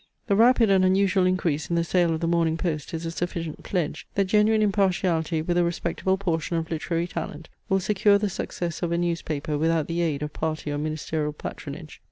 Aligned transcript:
The 0.25 0.35
rapid 0.35 0.71
and 0.71 0.83
unusual 0.83 1.27
increase 1.27 1.69
in 1.69 1.75
the 1.75 1.83
sale 1.83 2.11
of 2.15 2.21
the 2.21 2.27
Morning 2.27 2.57
Post 2.57 2.91
is 2.91 3.05
a 3.05 3.11
sufficient 3.11 3.61
pledge, 3.61 4.07
that 4.15 4.25
genuine 4.25 4.63
impartiality 4.63 5.43
with 5.43 5.59
a 5.59 5.63
respectable 5.63 6.17
portion 6.17 6.57
of 6.57 6.71
literary 6.71 7.05
talent 7.05 7.49
will 7.69 7.79
secure 7.79 8.17
the 8.17 8.27
success 8.27 8.81
of 8.81 8.91
a 8.91 8.97
newspaper 8.97 9.59
without 9.59 9.85
the 9.85 10.01
aid 10.01 10.23
of 10.23 10.33
party 10.33 10.71
or 10.71 10.79
ministerial 10.79 11.33
patronage. 11.33 11.99